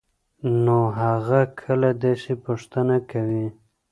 [0.63, 3.47] نو هغه کله داسې پوښتنه کوي؟؟